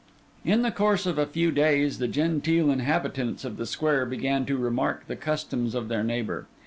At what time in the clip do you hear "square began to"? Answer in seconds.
3.67-4.57